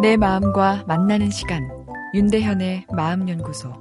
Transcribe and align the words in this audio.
내 0.00 0.16
마음과 0.16 0.84
만나는 0.86 1.30
시간 1.30 1.68
윤대현의 2.14 2.86
마음연구소 2.92 3.72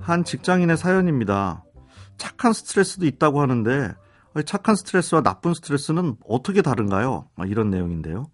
한 0.00 0.24
직장인의 0.24 0.76
사연입니다. 0.76 1.64
착한 2.16 2.52
스트레스도 2.52 3.06
있다고 3.06 3.40
하는데 3.40 3.94
착한 4.46 4.74
스트레스와 4.74 5.22
나쁜 5.22 5.54
스트레스는 5.54 6.16
어떻게 6.28 6.62
다른가요? 6.62 7.28
이런 7.46 7.70
내용인데요. 7.70 8.26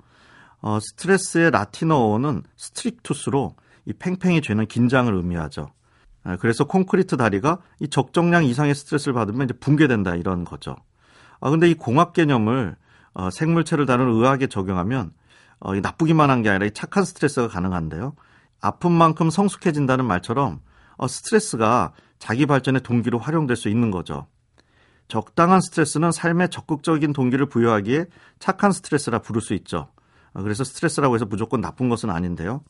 어, 0.63 0.79
스트레스의 0.81 1.51
라틴어어는 1.51 2.43
스트릭투스로 2.57 3.55
이 3.87 3.93
팽팽히 3.93 4.43
죄는 4.43 4.67
긴장을 4.67 5.13
의미하죠. 5.15 5.69
아, 6.25 6.37
그래서 6.37 6.65
콘크리트 6.65 7.17
다리가 7.17 7.59
이 7.81 7.89
적정량 7.89 8.45
이상의 8.45 8.75
스트레스를 8.75 9.15
받으면 9.15 9.45
이제 9.45 9.55
붕괴된다 9.59 10.15
이런 10.17 10.45
거죠. 10.45 10.77
아 11.41 11.51
근데 11.51 11.69
이 11.71 11.75
공학 11.75 12.13
개념을 12.13 12.77
어, 13.15 13.31
생물체를 13.31 13.87
다루는 13.87 14.13
의학에 14.13 14.47
적용하면 14.47 15.13
어, 15.61 15.75
이 15.75 15.81
나쁘기만 15.81 16.31
한 16.31 16.43
게 16.43 16.51
아니라 16.51 16.67
이 16.67 16.71
착한 16.73 17.05
스트레스가 17.05 17.49
가능한데요. 17.49 18.15
아픈 18.61 18.93
만큼 18.93 19.31
성숙해진다는 19.31 20.05
말처럼 20.05 20.61
어, 20.97 21.09
스트레스가 21.09 21.93
자기 22.19 22.45
발전의 22.47 22.83
동기로 22.83 23.19
활용될 23.19 23.57
수 23.57 23.69
있는 23.69 23.91
거죠. 23.91 24.27
적당한 25.09 25.61
스트레스는 25.61 26.13
삶의 26.13 26.51
적극적인 26.51 27.13
동기를 27.13 27.47
부여하기에 27.47 28.07
착한 28.39 28.71
스트레스라 28.71 29.21
부를 29.21 29.41
수 29.41 29.55
있죠. 29.55 29.89
아, 30.35 30.43
그래서 30.43 30.63
스트레스라고 30.63 31.15
해서 31.15 31.25
무조건 31.25 31.61
나쁜 31.61 31.89
것은 31.89 32.11
아닌데요. 32.11 32.63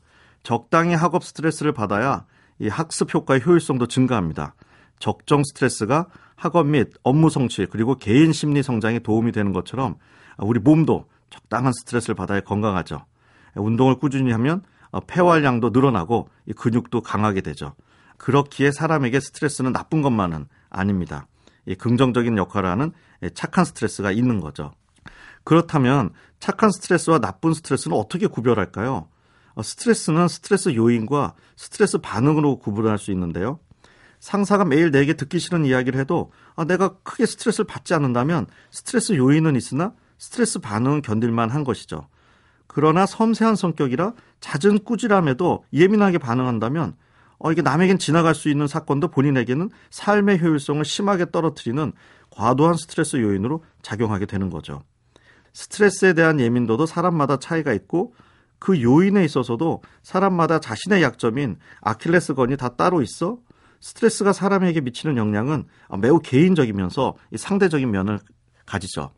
적당히 0.42 0.94
학업 0.94 1.24
스트레스를 1.24 1.72
받아야 1.72 2.24
이 2.60 2.68
학습 2.68 3.12
효과의 3.14 3.42
효율성도 3.44 3.86
증가합니다. 3.86 4.54
적정 4.98 5.42
스트레스가 5.42 6.06
학업 6.36 6.66
및 6.66 6.92
업무 7.02 7.30
성취 7.30 7.66
그리고 7.66 7.96
개인 7.96 8.32
심리 8.32 8.62
성장에 8.62 9.00
도움이 9.00 9.32
되는 9.32 9.52
것처럼 9.52 9.96
우리 10.38 10.60
몸도 10.60 11.06
적당한 11.30 11.72
스트레스를 11.72 12.14
받아야 12.14 12.40
건강하죠. 12.40 13.04
운동을 13.54 13.96
꾸준히 13.96 14.32
하면 14.32 14.62
폐활량도 15.06 15.70
늘어나고 15.70 16.28
근육도 16.56 17.02
강하게 17.02 17.40
되죠. 17.40 17.74
그렇기에 18.18 18.72
사람에게 18.72 19.20
스트레스는 19.20 19.72
나쁜 19.72 20.02
것만은 20.02 20.46
아닙니다. 20.68 21.26
긍정적인 21.78 22.36
역할을 22.36 22.68
하는 22.68 22.92
착한 23.34 23.64
스트레스가 23.64 24.12
있는 24.12 24.40
거죠. 24.40 24.72
그렇다면 25.44 26.10
착한 26.38 26.70
스트레스와 26.70 27.18
나쁜 27.18 27.54
스트레스는 27.54 27.96
어떻게 27.96 28.26
구별할까요? 28.26 29.08
어, 29.60 29.62
스트레스는 29.62 30.26
스트레스 30.28 30.74
요인과 30.74 31.34
스트레스 31.54 31.98
반응으로 31.98 32.58
구분할 32.58 32.98
수 32.98 33.10
있는데요. 33.10 33.60
상사가 34.18 34.64
매일 34.64 34.90
내게 34.90 35.12
듣기 35.12 35.38
싫은 35.38 35.66
이야기를 35.66 36.00
해도 36.00 36.32
아, 36.56 36.64
내가 36.64 36.96
크게 37.02 37.26
스트레스를 37.26 37.66
받지 37.66 37.92
않는다면 37.94 38.46
스트레스 38.70 39.14
요인은 39.14 39.56
있으나 39.56 39.92
스트레스 40.18 40.58
반응은 40.58 41.02
견딜만 41.02 41.50
한 41.50 41.64
것이죠. 41.64 42.08
그러나 42.66 43.04
섬세한 43.04 43.56
성격이라 43.56 44.14
잦은 44.40 44.84
꾸지람에도 44.84 45.64
예민하게 45.72 46.18
반응한다면 46.18 46.94
어, 47.38 47.52
이게 47.52 47.60
남에겐 47.60 47.98
지나갈 47.98 48.34
수 48.34 48.48
있는 48.48 48.66
사건도 48.66 49.08
본인에게는 49.08 49.70
삶의 49.90 50.40
효율성을 50.40 50.82
심하게 50.86 51.30
떨어뜨리는 51.30 51.92
과도한 52.30 52.76
스트레스 52.76 53.16
요인으로 53.16 53.62
작용하게 53.82 54.24
되는 54.24 54.48
거죠. 54.48 54.82
스트레스에 55.52 56.14
대한 56.14 56.40
예민도도 56.40 56.86
사람마다 56.86 57.38
차이가 57.38 57.72
있고 57.74 58.14
그 58.60 58.80
요인에 58.80 59.24
있어서도 59.24 59.82
사람마다 60.04 60.60
자신의 60.60 61.02
약점인 61.02 61.56
아킬레스건이 61.80 62.56
다 62.56 62.68
따로 62.76 63.02
있어 63.02 63.38
스트레스가 63.80 64.32
사람에게 64.32 64.82
미치는 64.82 65.16
영향은 65.16 65.64
매우 65.98 66.20
개인적이면서 66.20 67.16
상대적인 67.36 67.90
면을 67.90 68.20
가지죠. 68.66 69.10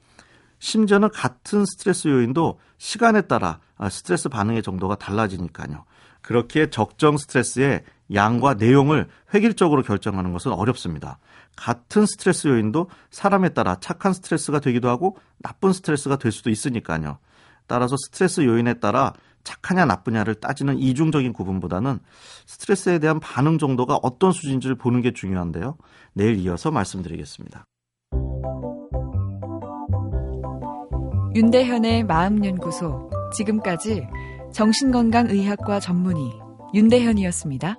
심지어는 0.60 1.10
같은 1.10 1.66
스트레스 1.66 2.06
요인도 2.06 2.60
시간에 2.78 3.22
따라 3.22 3.58
스트레스 3.90 4.28
반응의 4.28 4.62
정도가 4.62 4.94
달라지니까요. 4.94 5.84
그렇기에 6.20 6.70
적정 6.70 7.16
스트레스의 7.18 7.82
양과 8.14 8.54
내용을 8.54 9.08
획일적으로 9.34 9.82
결정하는 9.82 10.32
것은 10.32 10.52
어렵습니다. 10.52 11.18
같은 11.56 12.06
스트레스 12.06 12.46
요인도 12.46 12.88
사람에 13.10 13.48
따라 13.48 13.80
착한 13.80 14.12
스트레스가 14.12 14.60
되기도 14.60 14.88
하고 14.88 15.16
나쁜 15.40 15.72
스트레스가 15.72 16.16
될 16.16 16.30
수도 16.30 16.48
있으니까요. 16.48 17.18
따라서 17.66 17.96
스트레스 17.96 18.42
요인에 18.44 18.74
따라 18.74 19.12
착하냐 19.44 19.84
나쁘냐를 19.86 20.34
따지는 20.36 20.78
이중적인 20.78 21.32
구분보다는 21.32 21.98
스트레스에 22.46 22.98
대한 22.98 23.18
반응 23.20 23.58
정도가 23.58 23.98
어떤 24.02 24.32
수준인지를 24.32 24.76
보는 24.76 25.00
게 25.02 25.12
중요한데요. 25.12 25.76
내일 26.12 26.38
이어서 26.38 26.70
말씀드리겠습니다. 26.70 27.66
윤대현의 31.34 32.04
마음연구소 32.04 33.10
지금까지 33.34 34.06
정신건강의학과 34.52 35.80
전문의 35.80 36.30
윤대현이었습니다. 36.74 37.76